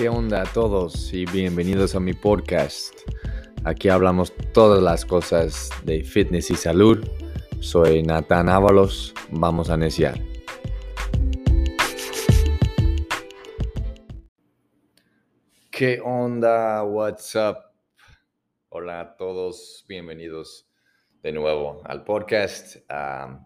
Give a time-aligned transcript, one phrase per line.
[0.00, 2.94] ¿Qué onda a todos y bienvenidos a mi podcast?
[3.64, 7.06] Aquí hablamos todas las cosas de fitness y salud.
[7.60, 10.18] Soy Nathan Ábalos, vamos a iniciar.
[15.70, 16.82] ¿Qué onda?
[16.82, 17.58] What's up?
[18.70, 20.66] Hola a todos, bienvenidos
[21.22, 22.78] de nuevo al podcast.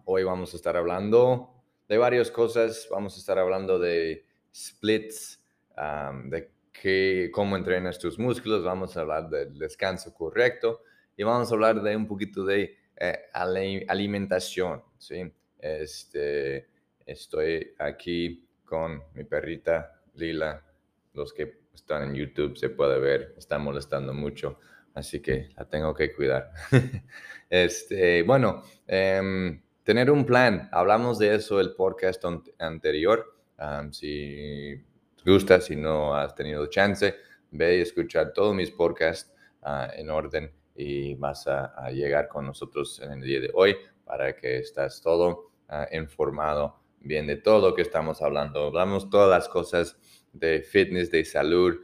[0.05, 2.87] Hoy vamos a estar hablando de varias cosas.
[2.89, 5.44] Vamos a estar hablando de splits,
[6.25, 10.81] de qué, cómo entrenas tus músculos, vamos a hablar del descanso correcto
[11.17, 13.29] y vamos a hablar de un poquito de eh,
[13.87, 14.83] alimentación.
[14.97, 15.31] ¿sí?
[15.59, 16.67] Este,
[17.05, 20.63] estoy aquí con mi perrita Lila.
[21.13, 24.59] Los que están en YouTube se puede ver, está molestando mucho,
[24.93, 26.51] así que la tengo que cuidar.
[27.49, 30.67] este, bueno, eh, tener un plan.
[30.71, 32.23] Hablamos de eso el podcast
[32.59, 33.37] anterior.
[33.91, 34.94] si te
[35.31, 37.15] gusta, si no has tenido chance,
[37.51, 42.99] ve y escuchar todos mis podcasts ah, en orden y vas a, llegar con nosotros
[43.01, 47.75] en el día de hoy para que estés todo ah, informado bien de todo lo
[47.75, 48.67] que estamos hablando.
[48.67, 49.97] Hablamos todas las cosas
[50.33, 51.77] de fitness, de salud,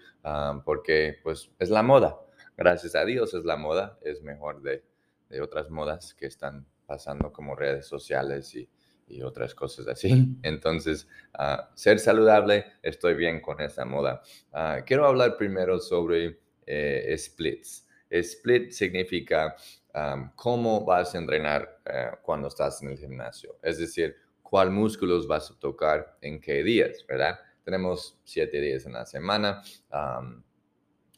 [0.66, 2.20] porque pues es la moda.
[2.58, 4.84] Gracias a Dios es la moda, es mejor de,
[5.30, 8.68] de otras modas que están pasando como redes sociales y,
[9.12, 10.38] y otras cosas así.
[10.44, 14.22] Entonces, uh, ser saludable, estoy bien con esa moda.
[14.52, 17.88] Uh, quiero hablar primero sobre eh, splits.
[18.10, 19.56] Split significa
[19.96, 23.58] um, cómo vas a entrenar uh, cuando estás en el gimnasio.
[23.62, 27.40] Es decir, cuál músculos vas a tocar en qué días, ¿verdad?
[27.64, 29.62] Tenemos siete días en la semana.
[29.92, 30.44] Um,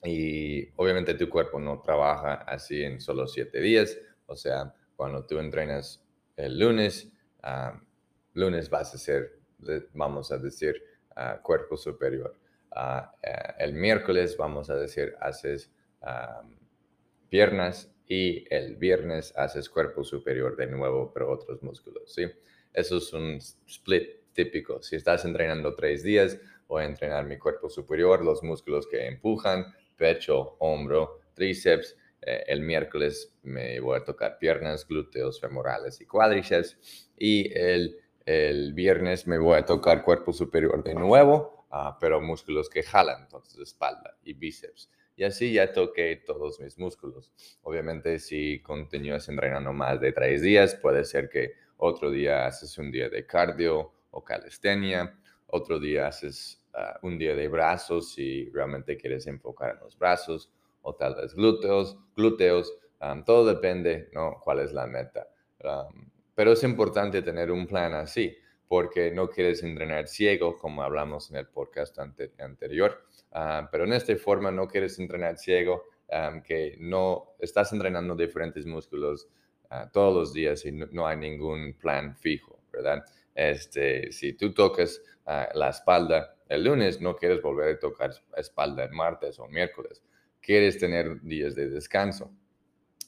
[0.04, 3.98] y obviamente tu cuerpo no trabaja así en solo siete días.
[4.26, 6.04] O sea, cuando tú entrenas
[6.36, 7.13] el lunes,
[8.34, 9.40] lunes vas a hacer,
[9.94, 10.82] vamos a decir,
[11.42, 12.38] cuerpo superior.
[12.76, 15.72] Eh, el miércoles, vamos a decir, haces
[17.30, 22.26] piernas y el viernes haces cuerpo superior de nuevo, pero otros músculos, ¿sí?
[22.74, 23.38] Eso es un
[23.68, 24.82] split típico.
[24.82, 29.74] Si estás entrenando tres días, voy a entrenar mi cuerpo superior, los músculos que empujan,
[29.96, 31.96] pecho, hombro, tríceps,
[32.26, 37.10] eh, el miércoles me voy a tocar piernas, glúteos, femorales y cuádriceps.
[37.26, 42.70] Y el, el viernes me voy a tocar cuerpo superior de nuevo, uh, pero músculos
[42.70, 44.92] que jalan, entonces espalda y bíceps.
[45.16, 47.32] Y así ya toqué todos mis músculos.
[47.62, 52.92] Obviamente, si continúas entrenando más de tres días, puede ser que otro día haces un
[52.92, 55.18] día de cardio o calistenia,
[55.48, 60.52] otro día haces uh, un día de brazos si realmente quieres enfocar en los brazos,
[60.82, 62.78] o tal vez glúteos, glúteos,
[63.26, 64.42] todo depende, ¿no?
[64.44, 65.30] ¿Cuál es la meta?
[66.36, 68.36] Pero es importante tener un plan así,
[68.68, 73.06] porque no quieres entrenar ciego, como hablamos en el podcast anterior,
[73.72, 75.84] pero en esta forma no quieres entrenar ciego,
[76.46, 79.28] que no estás entrenando diferentes músculos
[79.72, 83.04] ah, todos los días y no, hay ningún plan fijo, ¿verdad?
[83.34, 88.84] Este, si tú tocas ah, la espalda el lunes, no quieres volver a tocar espalda
[88.84, 90.04] el martes o miércoles
[90.44, 92.32] quieres tener días de descanso.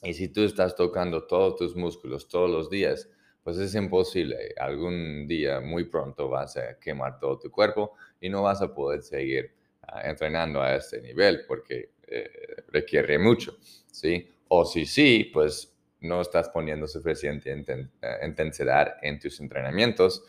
[0.02, 3.08] Y si tú estás tocando todos tus músculos todos los días,
[3.46, 4.52] pues es imposible.
[4.58, 9.02] Algún día muy pronto vas a quemar todo tu cuerpo y no vas a poder
[9.02, 12.28] seguir ah, entrenando a este nivel porque eh,
[12.72, 14.28] requiere mucho, ¿sí?
[14.48, 20.24] O si sí, pues no estás poniendo suficiente eh, intensidad en tus entrenamientos,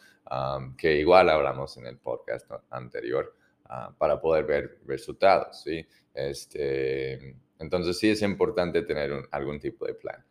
[0.78, 3.34] que igual hablamos en el podcast anterior,
[3.66, 5.84] ah, para poder ver resultados, ¿sí?
[6.14, 10.24] Este, entonces sí es importante tener algún tipo de plan.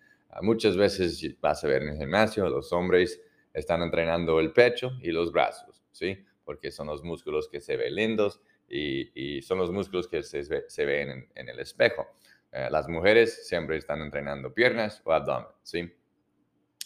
[0.43, 3.21] Muchas veces vas a ver en el gimnasio, los hombres
[3.53, 6.25] están entrenando el pecho y los brazos, ¿sí?
[6.45, 10.85] Porque son los músculos que se ven lindos y, son los músculos que se, se
[10.85, 12.07] ven en, el espejo.
[12.53, 15.93] Eh, las mujeres siempre están entrenando piernas o abdomen, ¿sí?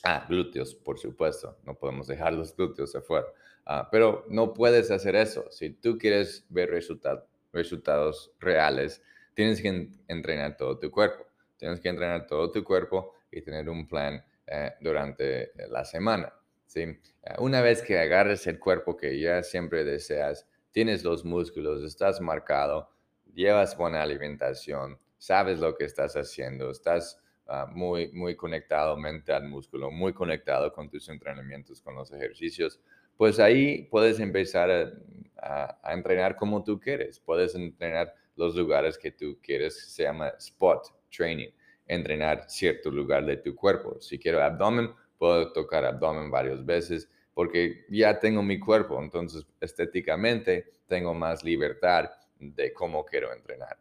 [0.03, 1.59] Ah, glúteos, por supuesto.
[1.65, 3.27] No podemos dejar los glúteos afuera.
[3.67, 5.51] Ah, pero no puedes hacer eso.
[5.51, 9.03] Si tú quieres ver resultados resultados reales,
[9.35, 11.27] tienes que entrenar todo tu cuerpo.
[11.57, 16.33] Tienes que entrenar todo tu cuerpo y tener un plan eh, durante la semana.
[16.67, 16.81] ¿sí?
[16.81, 16.99] Eh,
[17.39, 22.91] una vez que agarres el cuerpo que ya siempre deseas, tienes los músculos, estás marcado,
[23.35, 29.49] llevas buena alimentación, sabes lo que estás haciendo, estás ah, muy, muy conectado mente al
[29.49, 32.81] músculo, muy conectado con tus entrenamientos, con los ejercicios,
[33.21, 37.21] pues ahí puedes empezar a, entrenar como tú quieres.
[37.21, 41.51] Puedes entrenar los lugares que tú quieres, se llama spot training,
[41.91, 44.01] entrenar cierto lugar de tu cuerpo.
[44.01, 50.75] Si quiero abdomen, puedo tocar abdomen varias veces porque ya tengo mi cuerpo, entonces estéticamente
[50.87, 53.77] tengo más libertad de cómo quiero entrenar.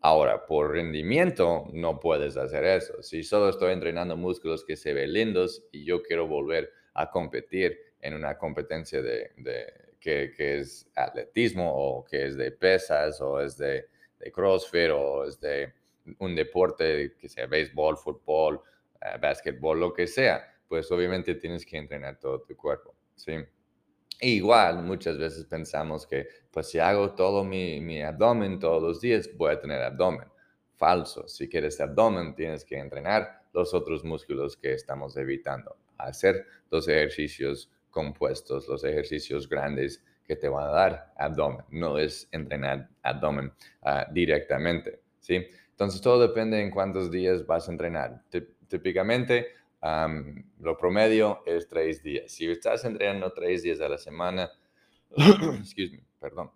[0.00, 3.02] Ahora, por rendimiento, no puedes hacer eso.
[3.02, 7.78] Si solo estoy entrenando músculos que se ven lindos y yo quiero volver a competir
[8.00, 9.32] en una competencia de,
[10.00, 13.88] que, es atletismo o que es de pesas o es de,
[14.18, 15.79] de CrossFit o es de
[16.18, 21.76] un deporte que sea béisbol, fútbol, uh, básquetbol, lo que sea, pues obviamente tienes que
[21.76, 23.34] entrenar todo tu cuerpo, ¿sí?
[24.22, 29.30] Igual, muchas veces pensamos que, pues si hago todo mi, mi, abdomen todos los días,
[29.34, 30.28] voy a tener abdomen.
[30.76, 31.26] Falso.
[31.26, 35.76] Si quieres abdomen, tienes que entrenar los otros músculos que estamos evitando.
[35.96, 41.64] Hacer los ejercicios compuestos, los ejercicios grandes que te van a dar abdomen.
[41.70, 43.52] No es entrenar abdomen
[43.82, 45.46] uh, directamente, ¿sí?
[45.80, 48.22] Entonces, todo depende en cuántos días vas a entrenar.
[48.68, 49.46] Típicamente,
[50.58, 52.30] lo promedio es tres días.
[52.30, 54.50] Si estás entrenando tres días a la semana,
[55.58, 56.50] excuse me, perdón,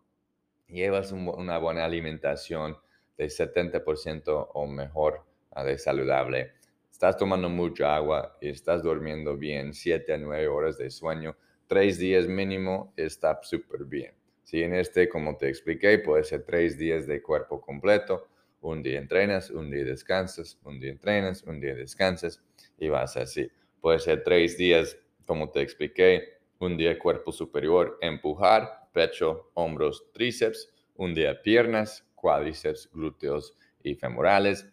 [0.69, 2.77] llevas una buena alimentación
[3.17, 6.53] de 70% o mejor ah, de saludable,
[6.91, 11.35] estás tomando mucha agua y estás durmiendo bien, 7 a 9 horas de sueño,
[11.67, 14.13] tres días mínimo está súper bien.
[14.43, 18.29] Si en este, como te expliqué, puede ser tres días de cuerpo completo,
[18.65, 22.43] un día entrenas, un día descansas, un día entrenas, un día descansas
[22.79, 23.47] y vas así.
[23.81, 24.97] Puede ser tres días,
[25.27, 32.89] como te expliqué, un día cuerpo superior, empujar, pecho, hombros, tríceps, un día piernas, cuádriceps,
[32.91, 34.67] glúteos y femorales,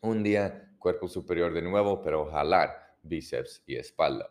[0.00, 4.30] un día cuerpo superior de nuevo, pero jalar, bíceps y espalda.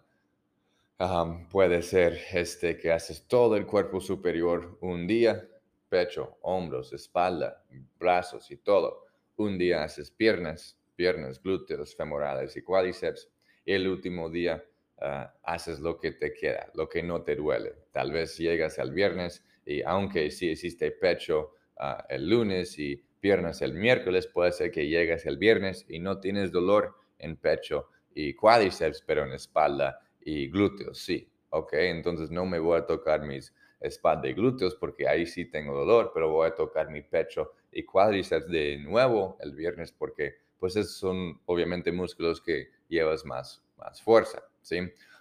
[1.51, 5.45] puede ser este que haces todo el cuerpo superior un día,
[5.89, 7.63] pecho, hombros, espalda,
[7.97, 9.05] brazos y todo.
[9.37, 13.29] Un día haces piernas, piernas, glúteos, femorales y cuádriceps.
[13.65, 14.63] Y el último día
[14.99, 17.73] ah, haces lo que te queda, lo que no te duele.
[17.91, 23.61] Tal vez llegas al viernes y aunque sí hiciste pecho ah, el lunes y piernas
[23.61, 28.33] el miércoles, puede ser que llegues el viernes y no tienes dolor en pecho y
[28.33, 31.29] cuádriceps, pero en espalda y glúteos, sí.
[31.49, 35.73] Ok, entonces no me voy a tocar mis espalda y glúteos porque ahí sí tengo
[35.73, 40.75] dolor, pero voy a tocar mi pecho y cuádriceps de nuevo el viernes porque pues
[40.75, 44.79] esos son obviamente músculos que llevas más, más fuerza, ¿sí?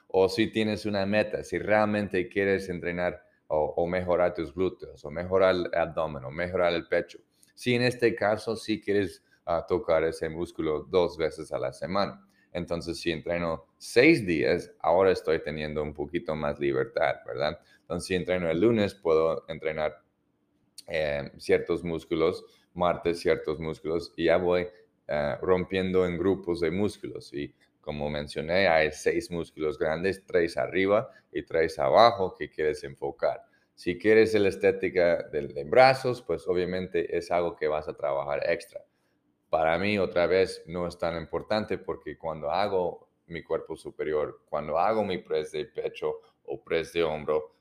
[0.08, 5.54] O si tienes una meta, si realmente quieres entrenar o, mejorar tus glúteos, o mejorar
[5.54, 7.18] el abdomen, o mejorar el pecho.
[7.54, 12.25] Si en este caso sí quieres ah, tocar ese músculo dos veces a la semana.
[12.56, 17.60] Entonces, si entreno seis días, ahora estoy teniendo un poquito más libertad, ¿verdad?
[17.82, 20.02] Entonces, si entreno el lunes, puedo entrenar
[20.86, 24.66] eh, ciertos músculos, martes ciertos músculos, y ya voy
[25.06, 27.30] eh, rompiendo en grupos de músculos.
[27.34, 33.42] Y como mencioné, hay seis músculos grandes, tres arriba y tres abajo que quieres enfocar.
[33.74, 38.40] Si quieres la estética de, de brazos, pues obviamente es algo que vas a trabajar
[38.50, 38.80] extra.
[39.48, 44.78] Para mí, otra vez, no es tan importante porque cuando hago mi cuerpo superior, cuando
[44.78, 47.54] hago mi press de pecho o press de hombro,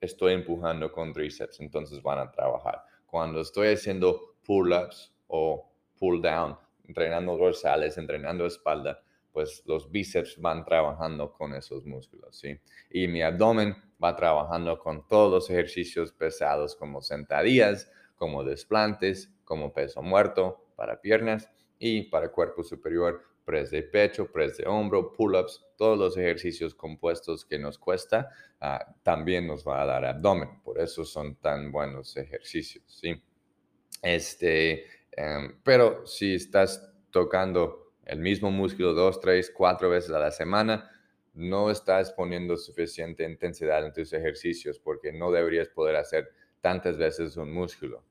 [0.00, 2.82] estoy empujando con tríceps, entonces van a trabajar.
[3.06, 6.56] Cuando estoy haciendo pull-ups o pull-down,
[6.86, 12.60] entrenando dorsales, entrenando espalda, pues los bíceps van trabajando con esos músculos, ¿sí?
[12.90, 19.72] Y mi abdomen va trabajando con todos los ejercicios pesados como sentadillas, como desplantes, como
[19.72, 25.64] peso muerto para piernas y para cuerpo superior, press de pecho, press de hombro, pull-ups,
[25.76, 30.62] todos los ejercicios compuestos que nos cuesta, ah, también nos va a dar abdomen.
[30.62, 33.22] Por eso son tan buenos ejercicios, ¿sí?
[34.02, 34.84] Este,
[35.16, 40.90] Em, pero si estás tocando el mismo músculo dos, tres, cuatro veces a la semana,
[41.34, 47.36] no estás poniendo suficiente intensidad en tus ejercicios porque no deberías poder hacer tantas veces
[47.36, 48.04] un músculo.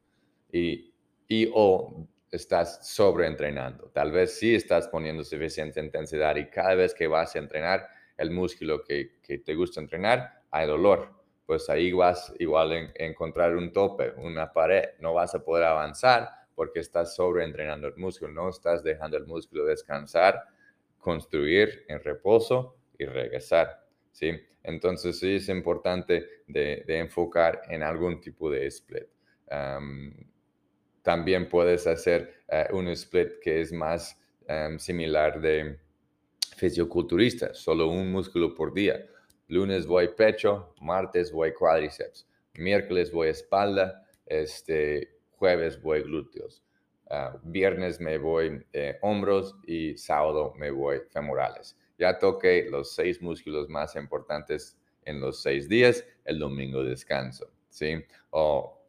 [0.52, 0.94] Y,
[1.28, 3.90] y o estás sobreentrenando.
[3.90, 7.88] Tal vez sí estás poniendo suficiente intensidad y cada vez que vas a entrenar
[8.18, 11.10] el músculo que, que te gusta entrenar, hay dolor.
[11.46, 16.30] Pues ahí vas igual a encontrar un tope, una pared, no vas a poder avanzar
[16.56, 20.44] porque estás sobreentrenando el músculo, no estás dejando el músculo descansar,
[20.98, 24.32] construir en reposo y regresar, ¿sí?
[24.64, 29.08] Entonces sí es importante de, enfocar en algún tipo de split.
[31.04, 34.20] También puedes hacer eh, un split que es más
[34.78, 35.80] similar de
[36.58, 39.06] fisioculturista, solo un músculo por día.
[39.48, 46.64] Lunes voy pecho, martes voy cuádriceps, miércoles voy espalda, este, jueves voy glúteos,
[47.10, 51.78] ah, viernes me voy eh, hombros y sábado me voy femorales.
[51.98, 58.04] Ya toqué los seis músculos más importantes en los seis días, el domingo descanso, ¿sí?
[58.30, 58.83] O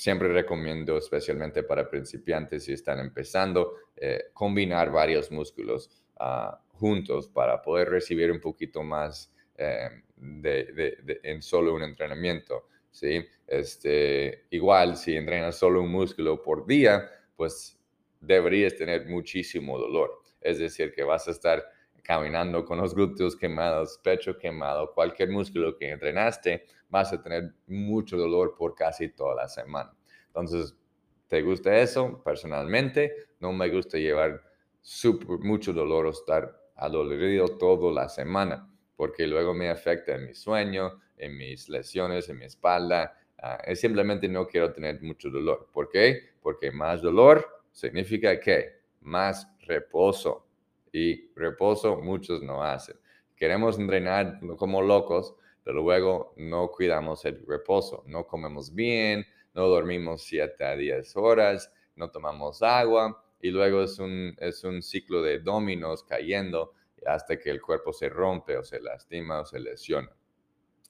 [0.00, 7.60] siempre recomiendo, especialmente para principiantes si están empezando, eh, combinar varios músculos ah, juntos para
[7.60, 12.68] poder recibir un poquito más eh, de, en solo un entrenamiento.
[12.90, 13.22] ¿sí?
[13.46, 17.78] Este, igual, si entrenas solo un músculo por día, pues
[18.20, 20.22] deberías tener muchísimo dolor.
[20.40, 21.62] Es decir, que vas a estar
[22.02, 28.16] caminando con los glúteos quemados, pecho quemado, cualquier músculo que entrenaste, vas a tener mucho
[28.16, 29.92] dolor por casi toda la semana.
[30.26, 30.76] Entonces,
[31.28, 32.22] ¿te gusta eso?
[32.22, 34.42] Personalmente, no me gusta llevar
[34.80, 40.34] super, mucho dolor o estar adolorido toda la semana, porque luego me afecta en mi
[40.34, 43.16] sueño, en mis lesiones, en mi espalda.
[43.42, 45.68] Uh, simplemente no quiero tener mucho dolor.
[45.72, 46.30] ¿Por qué?
[46.42, 50.46] Porque más dolor significa que más reposo.
[50.92, 52.96] Y reposo muchos no hacen.
[53.36, 58.02] Queremos entrenar como locos, pero luego no cuidamos el reposo.
[58.06, 63.98] No comemos bien, no dormimos 7 a 10 horas, no tomamos agua y luego es
[63.98, 66.72] un, es un ciclo de dominos cayendo
[67.06, 70.10] hasta que el cuerpo se rompe o se lastima o se lesiona.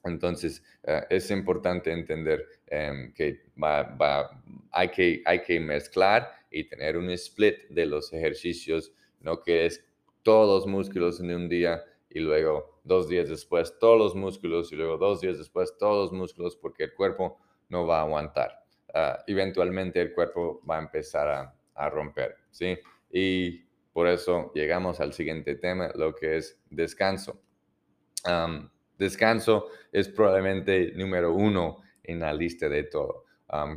[0.03, 6.97] Entonces, eh, es importante entender em, que, va, hay que hay que mezclar y tener
[6.97, 9.85] un split de los ejercicios, no que es
[10.23, 14.75] todos los músculos en un día y luego dos días después todos los músculos y
[14.75, 17.37] luego dos días después todos los músculos porque el cuerpo
[17.69, 18.63] no va a aguantar.
[18.93, 22.77] Ah, eventualmente el cuerpo va a empezar a, a romper, ¿sí?
[23.11, 27.41] Y por eso llegamos al siguiente tema, lo que es descanso.
[28.97, 33.25] descanso es probablemente número uno en la lista de todo.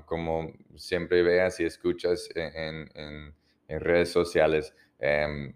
[0.06, 3.34] como siempre veas y escuchas en, en,
[3.80, 5.52] redes sociales, em,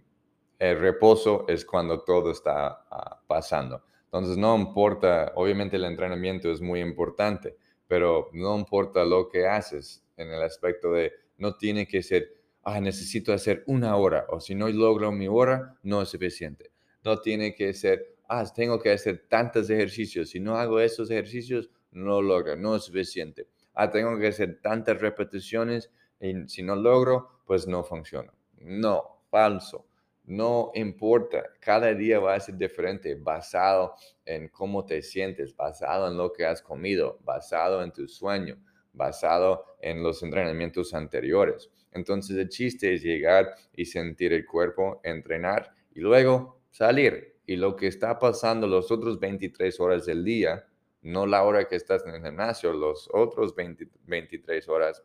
[0.58, 3.84] el reposo es cuando todo está ah, pasando.
[4.04, 10.04] Entonces no importa, obviamente el entrenamiento es muy importante, pero no importa lo que haces
[10.16, 12.38] en el aspecto de no tiene que ser
[12.68, 16.70] ah, necesito hacer una hora o si no logro mi hora, no es suficiente.
[17.02, 20.30] No tiene que ser, ah, tengo que hacer tantos ejercicios.
[20.30, 23.48] Si no hago esos ejercicios, no logro, no es suficiente.
[23.72, 28.32] Ah, tengo que hacer tantas repeticiones y si no logro, pues no funciona.
[28.58, 29.86] No, falso.
[30.28, 33.94] No importa, cada día va a ser diferente, basado
[34.26, 39.64] en cómo te sientes, basado en lo que has comido, basado en tu sueño, basado
[39.80, 41.70] en los entrenamientos anteriores.
[41.92, 47.38] Entonces el chiste es llegar y sentir el cuerpo, entrenar y luego salir.
[47.46, 50.66] Y lo que está pasando los otros 23 horas del día,
[51.00, 55.02] no la hora que estás en el gimnasio, los otros 23 horas,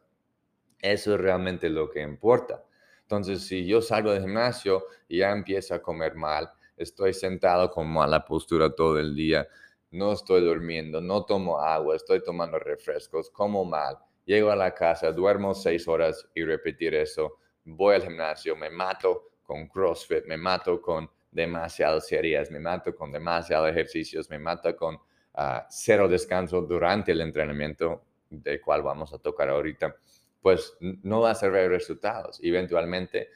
[0.82, 2.66] eso es realmente lo que importa.
[3.04, 7.88] Entonces, si yo salgo del gimnasio y ya empiezo a comer mal, estoy sentado con
[7.88, 9.48] mala postura todo el día,
[9.92, 15.12] no estoy durmiendo, no tomo agua, estoy tomando refrescos, como mal, llego a la casa,
[15.12, 20.82] duermo seis horas y repetir eso, voy al gimnasio, me mato con CrossFit, me mato
[20.82, 24.98] con demasiadas series, me mato con demasiados ejercicios, me mato con
[25.36, 29.96] ah, cero descanso durante el entrenamiento, del cual vamos a tocar ahorita,
[30.44, 32.40] pues no vas a ver resultados.
[32.44, 33.30] Eventualmente,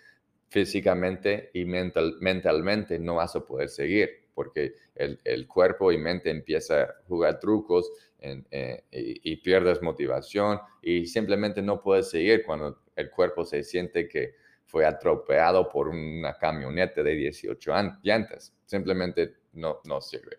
[0.50, 6.84] físicamente y mental, mentalmente no vas a poder seguir porque el, cuerpo y mente empieza
[6.84, 13.46] a jugar trucos eh, y, pierdes motivación y simplemente no puedes seguir cuando el cuerpo
[13.46, 14.36] se siente que
[14.66, 17.72] fue atropellado por una camioneta de 18
[18.04, 18.54] llantas.
[18.66, 20.38] Simplemente no, no sirve.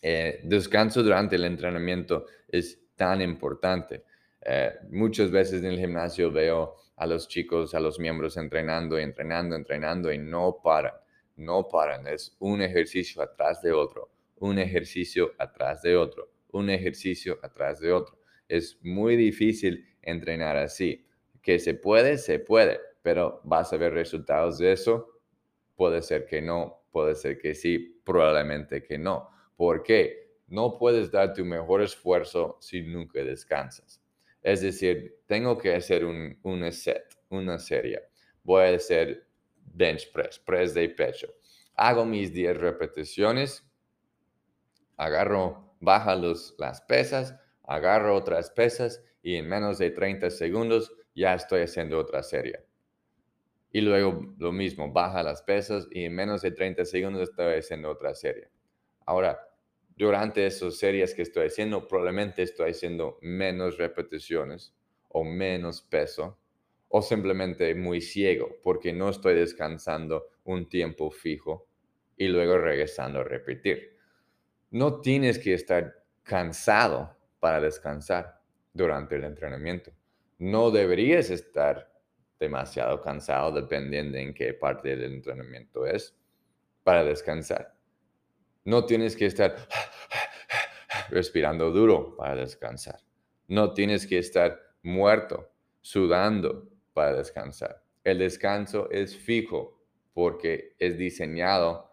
[0.00, 4.04] Eh, descanso durante el entrenamiento es tan importante.
[4.44, 9.56] Eh, muchas veces en el gimnasio veo a los chicos, a los miembros entrenando, entrenando,
[9.56, 10.94] entrenando y no paran
[11.36, 17.38] no paran, es un ejercicio atrás de otro, un ejercicio atrás de otro, un ejercicio
[17.42, 18.18] atrás de otro.
[18.48, 21.06] Es muy difícil entrenar así.
[21.40, 25.20] Que se puede, se puede, pero vas a ver resultados de eso.
[25.74, 29.28] Puede ser que no, puede ser que sí, probablemente que no.
[29.56, 30.36] ¿Por qué?
[30.48, 34.01] No puedes dar tu mejor esfuerzo si nunca descansas.
[34.42, 38.00] Es decir, tengo que hacer un, un set, una serie.
[38.42, 41.28] Voy a hacer bench press, press de pecho.
[41.74, 43.64] Hago mis 10 repeticiones,
[44.96, 47.34] agarro, baja las pesas,
[47.64, 52.64] agarro otras pesas y en menos de 30 segundos ya estoy haciendo otra serie.
[53.70, 57.90] Y luego lo mismo, baja las pesas y en menos de 30 segundos estoy haciendo
[57.90, 58.50] otra serie.
[59.06, 59.40] Ahora,
[59.96, 64.74] durante esas series que estoy haciendo, probablemente estoy haciendo menos repeticiones
[65.08, 66.38] o menos peso
[66.88, 71.68] o simplemente muy ciego porque no estoy descansando un tiempo fijo
[72.16, 73.96] y luego regresando a repetir.
[74.70, 78.40] No tienes que estar cansado para descansar.
[78.74, 79.92] durante el entrenamiento.
[80.38, 81.92] No deberías estar
[82.40, 86.16] demasiado cansado dependiendo en qué parte del entrenamiento es
[86.82, 87.74] para descansar.
[88.64, 89.56] No tienes que estar
[91.12, 93.00] respirando duro para descansar.
[93.46, 95.52] No tienes que estar muerto,
[95.82, 97.82] sudando para descansar.
[98.02, 99.78] El descanso es fijo
[100.14, 101.90] porque es diseñado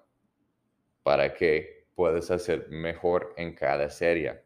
[1.03, 4.41] para que puedas hacer mejor en cada serie.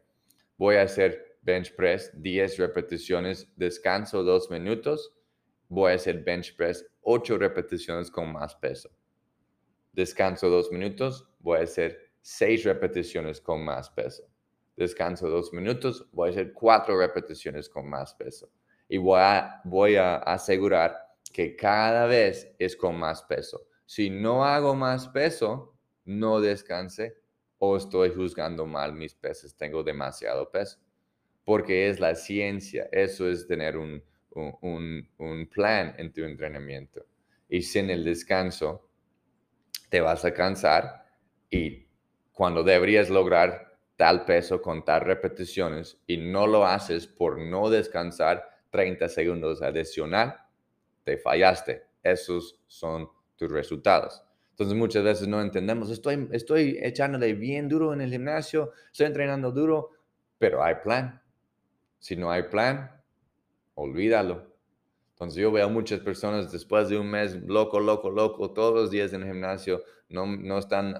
[0.56, 5.14] Voy a hacer bench press 10 repeticiones, descanso 2 minutos.
[5.68, 8.90] Voy a hacer bench press 8 repeticiones con más peso.
[9.92, 14.33] Descanso 2 minutos, voy a hacer 6 repeticiones con más peso.
[14.76, 18.50] Descanso 2 minutos, voy a hacer 4 repeticiones con más peso.
[18.88, 20.96] Y voy a, voy a asegurar
[21.32, 23.66] que cada vez es con más peso.
[23.86, 27.16] Si no hago más peso, no descanse
[27.58, 30.78] o estoy juzgando mal mis pesos, tengo demasiado peso.
[31.44, 37.06] Porque es la ciencia, eso es tener un, un, un plan en tu entrenamiento.
[37.48, 38.88] Y sin el descanso,
[39.88, 41.04] te vas a cansar
[41.50, 41.86] y
[42.32, 43.63] cuando deberías lograr
[43.96, 50.36] tal peso con tal repeticiones y no lo haces por no descansar 30 segundos adicional,
[51.04, 51.84] te fallaste.
[52.02, 54.22] Esos son tus resultados.
[54.50, 59.50] Entonces muchas veces no entendemos, estoy, estoy echándole bien duro en el gimnasio, estoy entrenando
[59.50, 59.90] duro,
[60.38, 61.20] pero hay plan.
[61.98, 63.02] Si no hay plan,
[63.74, 64.54] olvídalo.
[65.10, 69.12] Entonces yo veo muchas personas después de un mes loco, loco, loco, todos los días
[69.12, 70.94] en el gimnasio, no, no, están,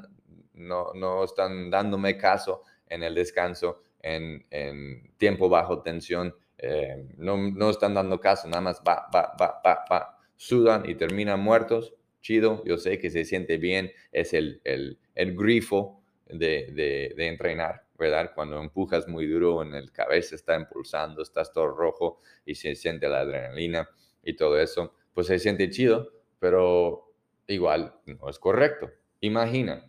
[0.54, 2.62] no, no están dándome caso
[2.94, 8.60] en el descanso, en, en tiempo bajo tensión, eh, no, no, están dando caso, nada
[8.60, 11.94] más va, va, va, va, va, sudan y terminan muertos.
[12.20, 17.28] Chido, yo sé que se siente bien, es el, el, el grifo de, de, de,
[17.28, 18.30] entrenar, ¿verdad?
[18.34, 23.08] Cuando empujas muy duro en el cabeza, está impulsando, estás todo rojo y se siente
[23.08, 23.90] la adrenalina
[24.22, 27.12] y todo eso, pues se siente chido, pero
[27.46, 28.90] igual no es correcto.
[29.20, 29.84] Imagina,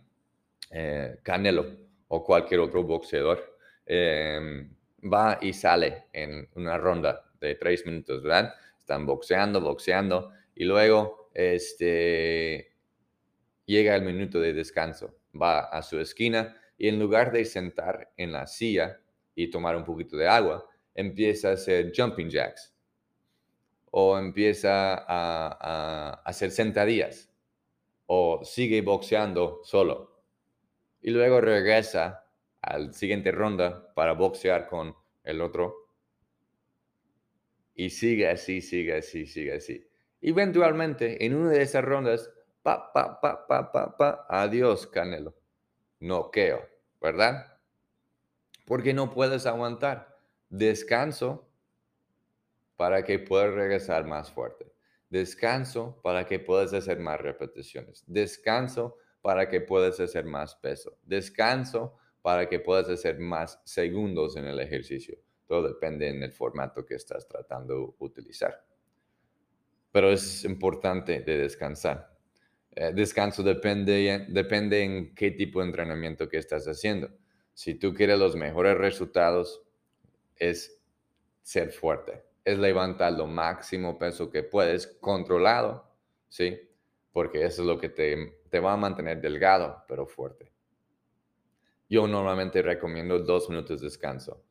[0.70, 3.58] eh, Canelo o cualquier otro boxeador.
[3.86, 4.68] Eh,
[5.02, 8.54] va y sale en una ronda de tres minutos, ¿verdad?
[8.78, 12.72] Están boxeando, boxeando y luego este,
[13.64, 15.16] llega el minuto de descanso.
[15.40, 19.00] Va a su esquina y en lugar de sentar en la silla
[19.34, 22.74] y tomar un poquito de agua, empieza a hacer jumping jacks
[23.90, 27.30] o empieza a hacer sentadillas
[28.06, 30.15] o sigue boxeando solo
[31.06, 32.26] y luego regresa
[32.60, 34.92] al siguiente ronda para boxear con
[35.22, 35.88] el otro.
[37.76, 39.88] Y sigue así, sigue así, sigue así.
[40.20, 42.28] Eventualmente, en una de esas rondas,
[42.60, 45.36] pa, pa, pa, pa, pa, pa, adiós, Canelo.
[46.00, 46.68] Noqueo,
[47.00, 47.56] ¿verdad?
[48.64, 50.18] Porque no puedes aguantar.
[50.48, 51.48] Descanso
[52.74, 54.72] para que puedas regresar más fuerte.
[55.08, 58.02] Descanso para que puedas hacer más repeticiones.
[58.08, 61.00] Descanso para que puedas hacer más peso.
[61.02, 65.18] Descanso para que puedas hacer más segundos en el ejercicio.
[65.48, 68.64] Todo depende en el formato que estás tratando de utilizar.
[69.90, 72.16] Pero es importante de descansar.
[72.70, 77.10] Eh, descanso depende, depende en qué tipo de entrenamiento que estás haciendo.
[77.52, 79.60] Si tú quieres los mejores resultados,
[80.36, 80.80] es
[81.42, 85.92] ser fuerte, es levantar lo máximo peso que puedes, controlado,
[86.28, 86.60] ¿sí?
[87.10, 90.52] Porque eso es lo que te, te va a mantener delgado, pero fuerte.
[91.88, 94.42] Yo normalmente recomiendo dos minutos de descanso,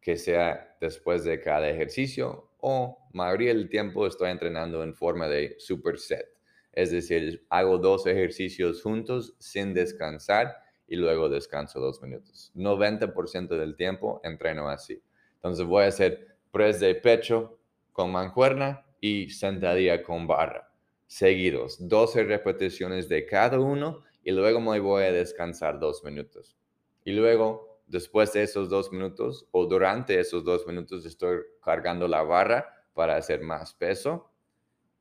[0.00, 5.56] que sea después de cada ejercicio o mayoría del tiempo estoy entrenando en forma de
[5.58, 6.26] superset.
[6.72, 12.52] Es decir, hago dos ejercicios juntos sin descansar y luego descanso dos minutos.
[12.54, 15.02] 90% del tiempo entreno así.
[15.34, 17.58] Entonces voy a hacer press de pecho
[17.92, 20.69] con mancuerna y sentadilla con barra.
[21.10, 26.56] Seguidos, 12 repeticiones de cada uno y luego me voy a descansar dos minutos.
[27.04, 32.22] Y luego, después de esos dos minutos o durante esos dos minutos, estoy cargando la
[32.22, 34.30] barra para hacer más peso.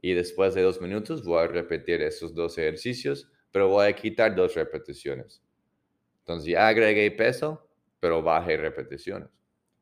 [0.01, 4.35] Y después de dos minutos voy a repetir esos dos ejercicios, pero voy a quitar
[4.35, 5.43] dos repeticiones.
[6.21, 7.69] Entonces ya agregué peso,
[7.99, 9.29] pero bajé repeticiones.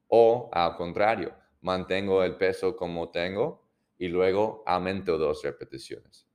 [0.09, 3.66] O al contrario, mantengo el peso como tengo
[3.97, 6.27] y luego aumento dos repeticiones.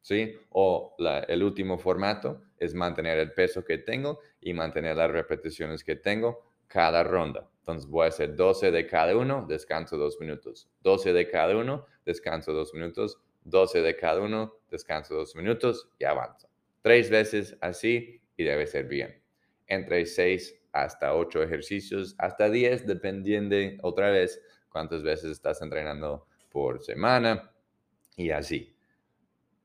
[0.00, 0.36] ¿Sí?
[0.50, 0.96] O
[1.28, 6.52] el último formato, es mantener el peso que tengo y mantener las repeticiones que tengo
[6.66, 7.48] cada ronda.
[7.60, 10.70] Entonces voy a hacer 12 de cada uno, descanso dos minutos.
[10.82, 13.20] 12 de cada uno, descanso dos minutos.
[13.44, 16.48] 12 de cada uno, descanso dos minutos y avanzo.
[16.82, 19.22] Tres veces así y debe ser bien.
[19.66, 26.27] Entre 6 hasta 8 ejercicios, hasta 10, dependiendo otra vez cuántas veces estás entrenando
[26.58, 27.52] por semana
[28.16, 28.74] y así.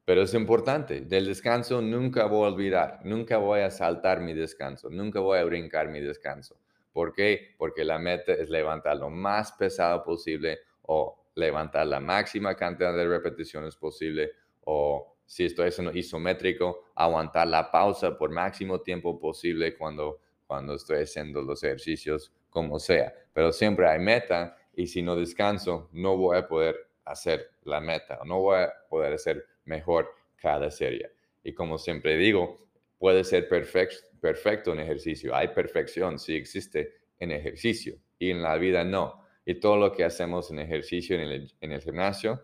[0.05, 4.91] Pero es importante, del descanso nunca voy a olvidar, nunca voy a saltar mi descanso,
[4.91, 6.59] nunca voy a brincar mi descanso.
[6.91, 7.55] ¿Por qué?
[7.57, 13.07] Porque la meta es levantar lo más pesado posible o levantar la máxima cantidad de
[13.07, 14.31] repeticiones posible
[14.65, 21.01] o si estoy haciendo isométrico, aguantar la pausa por máximo tiempo posible cuando, cuando estoy
[21.01, 23.11] haciendo los ejercicios, como sea.
[23.33, 28.19] Pero siempre hay meta y si no descanso, no voy a poder hacer la meta,
[28.25, 31.11] no voy a poder hacer mejor cada serie.
[31.43, 35.35] Y como siempre digo, puede ser perfecto, perfecto en ejercicio.
[35.35, 39.23] Hay perfección, si existe en ejercicio y en la vida no.
[39.45, 42.43] Y todo lo que hacemos en ejercicio en el, en el gimnasio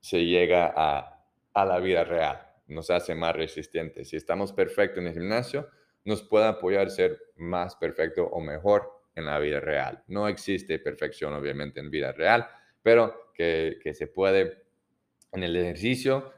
[0.00, 4.08] se llega a, a la vida real, nos hace más resistentes.
[4.08, 5.68] Si estamos perfectos en el gimnasio,
[6.04, 10.02] nos puede apoyar a ser más perfecto o mejor en la vida real.
[10.08, 12.48] No existe perfección, obviamente, en vida real,
[12.82, 14.62] pero que, que se puede
[15.32, 16.32] en el ejercicio,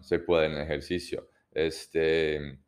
[0.00, 1.28] se puede en el ejercicio.
[1.52, 2.58] Este,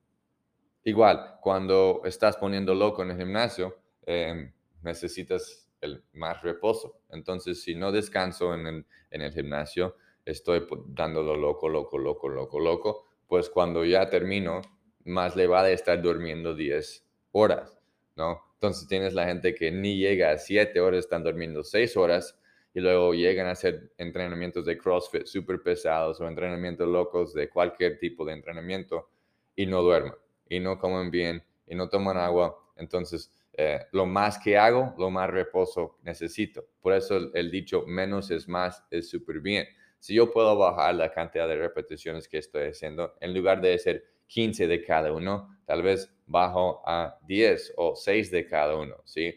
[0.84, 7.02] igual, cuando estás poniendo loco en el gimnasio, em, necesitas el más reposo.
[7.10, 12.58] Entonces, si no descanso en el, en el gimnasio, estoy dándolo loco, loco, loco, loco,
[12.58, 14.60] loco, pues cuando ya termino,
[15.04, 17.78] más le va a estar durmiendo 10 horas,
[18.16, 18.42] ¿no?
[18.58, 22.36] Entonces tienes la gente que ni llega a 7 horas, están durmiendo 6 horas
[22.74, 28.00] y luego llegan a hacer entrenamientos de CrossFit súper pesados o entrenamientos locos de cualquier
[28.00, 29.10] tipo de entrenamiento
[29.54, 30.14] y no duermen
[30.48, 32.58] y no comen bien y no toman agua.
[32.74, 36.66] Entonces, eh, lo más que hago, lo más reposo necesito.
[36.80, 39.68] Por eso el, dicho menos es más es súper bien.
[40.00, 44.04] Si yo puedo bajar la cantidad de repeticiones que estoy haciendo, en lugar de hacer
[44.28, 49.34] 15 de cada uno, tal vez bajo a 10 o 6 de cada uno, ¿sí?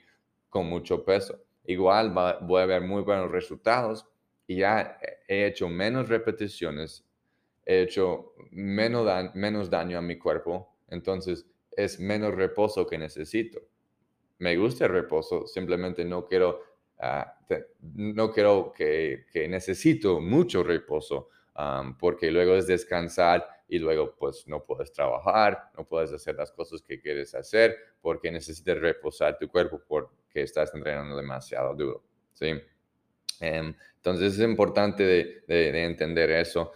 [0.50, 4.08] Con mucho peso igual voy a ver muy buenos resultados
[4.48, 7.06] y ya he hecho menos repeticiones,
[7.66, 13.62] he hecho menos, daño a mi cuerpo, entonces es menos reposo que necesito.
[14.40, 16.62] Me gusta el reposo, simplemente no quiero,
[17.00, 17.38] ah,
[17.82, 21.30] no quiero que, que, necesito mucho reposo,
[22.00, 26.82] porque luego es descansar y luego pues no puedes trabajar, no puedes hacer las cosas
[26.82, 32.04] que quieres hacer porque necesitas reposar tu cuerpo por que estás entrenando demasiado duro,
[32.34, 32.52] ¿sí?
[33.40, 35.06] Em, entonces es importante
[35.48, 36.74] de, entender eso.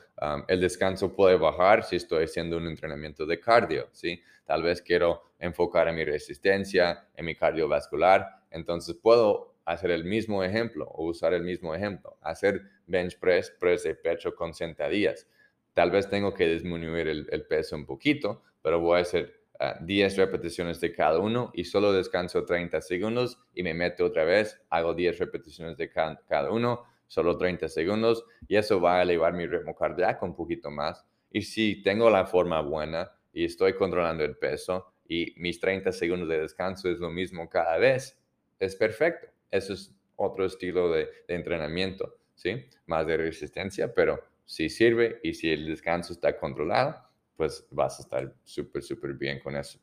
[0.47, 4.21] el descanso puede bajar si estoy haciendo un entrenamiento de cardio, ¿sí?
[4.45, 10.45] Tal vez quiero enfocar en mi resistencia, en mi cardiovascular, entonces puedo hacer el mismo
[10.45, 15.27] ejemplo o usar el mismo ejemplo, hacer bench press, press de pecho con sentadillas.
[15.75, 19.41] Tal vez tengo que disminuir el, peso un poquito, pero voy a hacer
[19.81, 24.23] 10 ah, repeticiones de cada uno y solo descanso 30 segundos y me meto otra
[24.23, 29.33] vez, hago 10 repeticiones de cada uno, solo 30 segundos y eso va a elevar
[29.33, 31.05] mi ritmo cardíaco un poquito más.
[31.29, 36.29] Y si tengo la forma buena y estoy controlando el peso y mis 30 segundos
[36.29, 38.17] de descanso es lo mismo cada vez,
[38.59, 39.27] es perfecto.
[39.51, 42.65] Eso es otro estilo de entrenamiento, ¿sí?
[42.85, 46.95] Más de resistencia, pero si sirve y si el descanso está controlado,
[47.35, 49.79] pues vas a estar súper, súper bien con eso.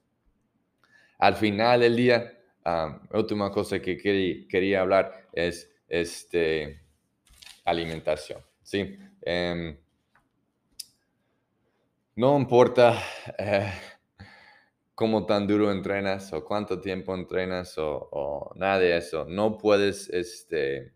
[1.18, 2.38] Al final del día,
[3.12, 6.80] última cosa que quería, hablar es este,
[7.64, 8.40] alimentación.
[8.62, 8.98] ¿sí?
[9.20, 9.76] Em,
[12.16, 12.98] no importa
[13.38, 13.72] eh,
[14.94, 20.92] cómo tan duro entrenas o cuánto tiempo entrenas o, nada de eso, no puedes, este,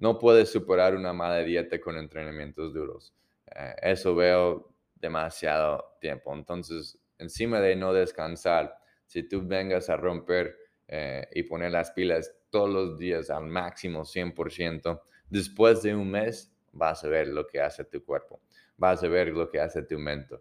[0.00, 3.14] no puedes superar una mala dieta con entrenamientos duros.
[3.54, 6.34] Eh, eso veo demasiado tiempo.
[6.34, 10.56] Entonces, encima de no descansar, si tú vengas a romper
[10.88, 16.50] eh, y poner las pilas todos los días al máximo 100%, después de un mes
[16.72, 18.40] vas a ver lo que hace tu cuerpo,
[18.78, 20.36] vas a ver lo que hace tu mente,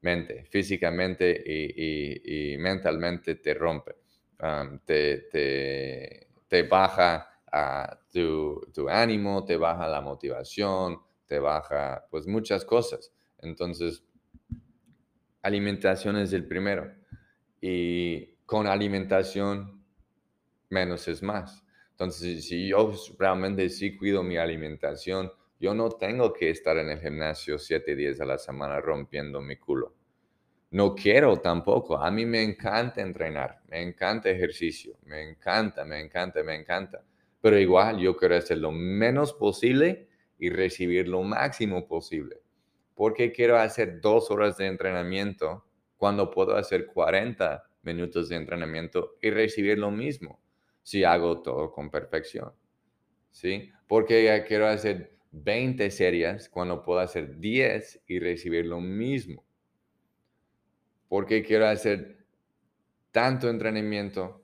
[0.00, 3.94] mente físicamente y, mentalmente te rompe,
[4.84, 7.33] te, te, baja
[8.10, 13.12] tu, tu ánimo, te baja la motivación, te baja pues muchas cosas.
[13.38, 14.04] Entonces,
[15.42, 16.92] alimentación es el primero.
[17.60, 19.84] Y con alimentación,
[20.70, 21.64] menos es más.
[21.92, 27.00] Entonces, si yo realmente sí cuido mi alimentación, yo no tengo que estar en el
[27.00, 29.94] gimnasio siete días a la semana rompiendo mi culo.
[30.72, 31.96] No quiero tampoco.
[31.96, 37.04] A mí me encanta entrenar, me encanta ejercicio, me encanta, me encanta, me encanta.
[37.44, 42.40] Pero igual yo quiero hacer lo menos posible y recibir lo máximo posible.
[42.94, 45.66] ¿Por qué quiero hacer dos horas de entrenamiento
[45.98, 50.40] cuando puedo hacer 40 minutos de entrenamiento y recibir lo mismo
[50.82, 52.50] si hago todo con perfección?
[53.30, 53.70] ¿sí?
[53.86, 59.44] Porque quiero hacer 20 series cuando puedo hacer 10 y recibir lo mismo.
[61.10, 62.24] Porque quiero hacer
[63.10, 64.43] tanto entrenamiento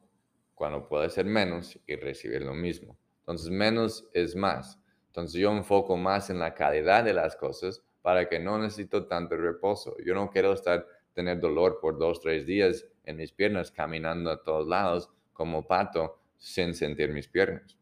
[0.60, 2.94] cuando puedo hacer menos y recibir lo mismo.
[3.20, 4.78] Entonces, menos es más.
[5.06, 9.38] Entonces, yo enfoco más en la calidad de las cosas para que no necesito tanto
[9.38, 9.96] reposo.
[10.04, 14.42] Yo no quiero estar, tener dolor por dos, tres días en mis piernas caminando a
[14.42, 17.78] todos lados como pato sin sentir mis piernas.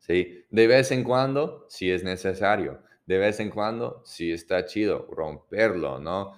[0.00, 0.44] ¿Sí?
[0.50, 2.82] De vez en cuando, si es necesario.
[3.06, 6.34] De vez en cuando, si está chido romperlo, ¿no?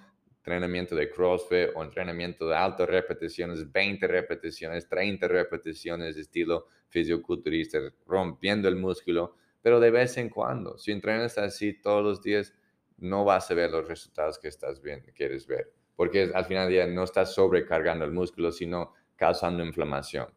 [0.49, 8.67] Entrenamiento de CrossFit o entrenamiento de altas repeticiones, 20 repeticiones, 30 repeticiones, estilo fisioculturista, rompiendo
[8.67, 10.75] el músculo, pero de vez en cuando.
[10.79, 12.55] Si entrenas así todos los días,
[12.97, 16.73] no vas a ver los resultados que estás viendo, quieres ver, porque al final del
[16.73, 20.33] día no estás sobrecargando el músculo, sino causando inflamación.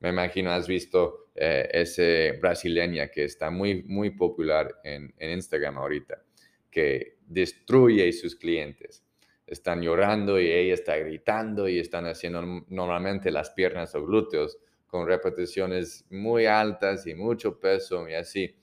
[0.00, 5.78] Me imagino has visto eh, ese brasileña que está muy, muy popular en, en Instagram
[5.78, 6.22] ahorita,
[6.70, 9.05] que destruye sus clientes.
[9.46, 15.06] Están llorando y ella está gritando y están haciendo normalmente las piernas o glúteos con
[15.06, 18.54] repeticiones muy altas y mucho peso y así.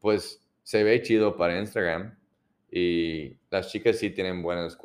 [0.00, 2.18] Pues se ve chido para Instagram
[2.70, 4.76] y las chicas sí tienen buenos,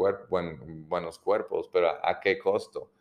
[0.88, 2.91] buenos cuerpos, pero ¿a, qué costo?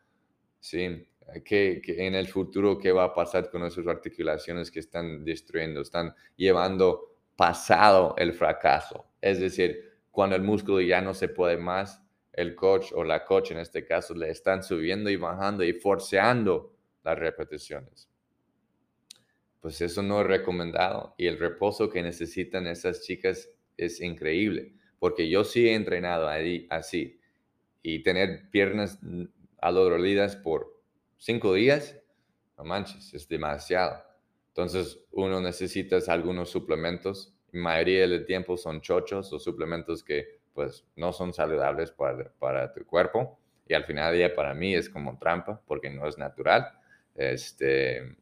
[0.59, 1.07] Sí,
[1.45, 6.15] ¿Qué, en el futuro qué va a pasar con nuestras articulaciones que están destruyendo, están
[6.37, 9.07] llevando pasado el fracaso.
[9.21, 12.03] Es decir, cuando el músculo ya no se puede más,
[12.41, 16.75] el coach o la coach en este caso le están subiendo y bajando y forceando
[17.05, 18.09] las repeticiones.
[19.61, 25.29] Pues eso no es recomendado y el reposo que necesitan esas chicas es increíble, porque
[25.29, 27.21] yo sí he entrenado ahí así
[27.83, 28.99] y tener piernas
[29.61, 30.81] adoloridas por
[31.19, 31.99] cinco días,
[32.57, 34.03] no manches, es demasiado.
[34.49, 40.87] Entonces uno necesita algunos suplementos, la mayoría del tiempo son chochos o suplementos que pues
[40.97, 43.39] no son saludables para, para tu cuerpo
[43.71, 46.73] y al final del día para mí es como trampa porque no es natural.
[47.15, 48.17] Este,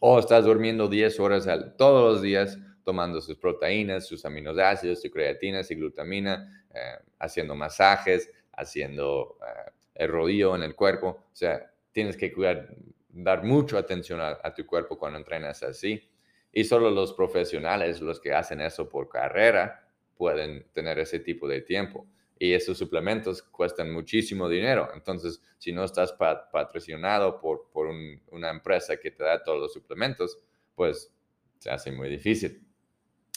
[0.00, 5.62] o estás durmiendo 10 horas todos los días tomando sus proteínas, sus aminoácidos, su creatina,
[5.62, 11.08] su glutamina, eh, haciendo masajes, haciendo eh, el rodillo en el cuerpo.
[11.08, 12.68] O sea, tienes que cuidar,
[13.08, 16.08] dar mucha atención a, tu cuerpo cuando entrenas así.
[16.52, 19.85] Y solo los profesionales, los que hacen eso por carrera,
[20.16, 22.06] pueden tener ese tipo de tiempo.
[22.38, 24.90] Y esos suplementos cuestan muchísimo dinero.
[24.94, 27.88] Entonces, si no estás patrocinado por, por
[28.30, 30.38] una empresa que te da todos los suplementos,
[30.74, 31.14] pues
[31.58, 32.62] se hace muy difícil.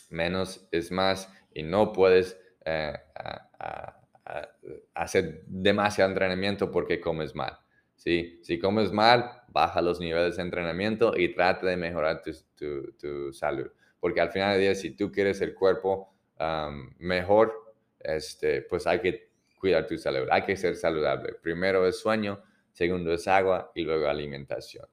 [0.09, 2.93] Menos es más y no puedes eh,
[4.93, 7.57] hacer demasiado entrenamiento porque comes mal.
[7.95, 8.39] ¿sí?
[8.43, 13.71] Si comes mal, baja los niveles de entrenamiento y trata de mejorar tu, salud.
[13.99, 16.13] Porque al final del día, si tú quieres el cuerpo
[16.97, 21.34] mejor, este, pues hay que cuidar tu salud, hay que ser saludable.
[21.41, 24.86] Primero es sueño, segundo es agua y luego alimentación.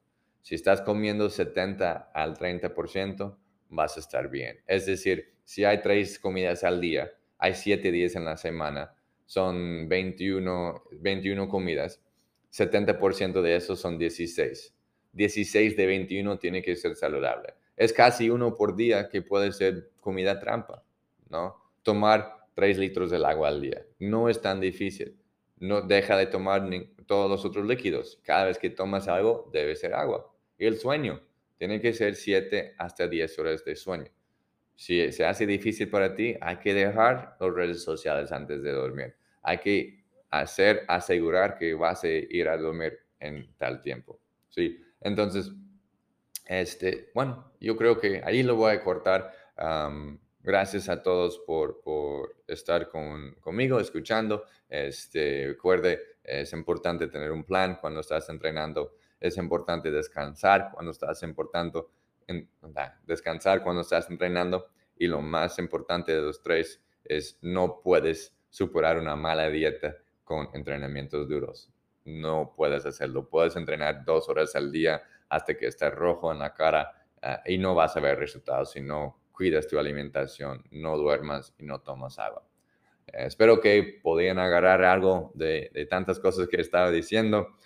[0.42, 3.36] Si estás comiendo 70 al 30%,
[3.68, 4.60] vas a estar bien.
[4.66, 9.88] Es decir, si hay tres comidas al día, hay siete días en la semana, son
[9.88, 12.00] 21, 21 comidas
[12.56, 14.74] 70% de esos son 16.
[15.12, 17.54] 16 de 21 tiene que ser saludable.
[17.76, 20.82] Es casi uno por día que puede ser comida trampa,
[21.28, 21.56] ¿no?
[21.82, 23.84] Tomar 3 litros del agua al día.
[23.98, 25.18] No es tan difícil.
[25.58, 26.68] No deja de tomar
[27.06, 28.20] todos los otros líquidos.
[28.22, 30.32] Cada vez que tomas algo, debe ser agua.
[30.58, 31.20] Y el sueño.
[31.58, 34.10] Tiene que ser 7 hasta 10 horas de sueño.
[34.74, 39.14] Si se hace difícil para ti, hay que dejar las redes sociales antes de dormir.
[39.42, 44.20] Hay que hacer, asegurar que vas a ir a dormir en tal tiempo.
[44.48, 44.78] ¿sí?
[45.00, 45.50] Entonces,
[46.44, 49.32] este, bueno, yo creo que ahí lo voy a cortar.
[50.46, 54.44] Gracias a todos por, por estar con, conmigo, escuchando.
[54.68, 58.94] Este, recuerde, es importante tener un plan cuando estás entrenando.
[59.18, 61.90] Es importante descansar cuando estás importando,
[63.04, 64.68] descansar cuando estás entrenando.
[64.96, 70.48] Y lo más importante de los tres es no puedes superar una mala dieta con
[70.54, 71.72] entrenamientos duros.
[72.04, 73.28] No puedes hacerlo.
[73.28, 77.58] Puedes entrenar dos horas al día hasta que estés rojo en la cara ah, y
[77.58, 82.18] no vas a ver resultados si no cuidas tu alimentación, no duermas y no tomas
[82.18, 82.42] agua.
[83.06, 87.56] Eh, espero que podían agarrar algo de, tantas cosas que estaba diciendo.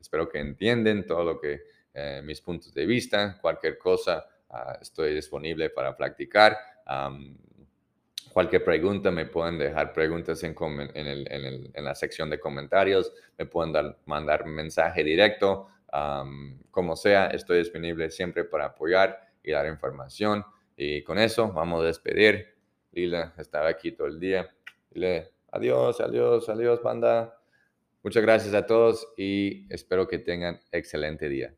[0.00, 5.14] espero que entienden todo lo que eh, mis puntos de vista, cualquier cosa, ah, estoy
[5.14, 6.56] disponible para practicar
[8.32, 10.54] cualquier pregunta, me pueden dejar preguntas en,
[11.84, 15.68] la sección de comentarios, me pueden dar, mandar mensaje directo,
[16.72, 20.44] como sea, estoy disponible siempre para apoyar y dar información.
[20.76, 22.54] Y con eso vamos a despedir.
[22.92, 24.48] Lila estaba aquí todo el día.
[24.90, 27.38] Dile adiós, adiós, adiós, banda.
[28.02, 31.54] Muchas gracias a todos y espero que tengan excelente día.